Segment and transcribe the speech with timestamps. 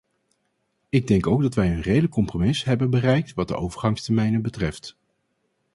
[0.89, 4.97] Ik denk ook dat wij een redelijk compromis hebben bereikt wat de overgangstermijnen betreft.